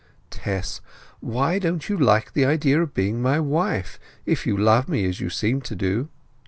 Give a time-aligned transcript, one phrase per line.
[0.31, 0.81] Tess,
[1.19, 5.19] why don't you like the idea of being my wife, if you love me as
[5.19, 6.09] you seem to do?"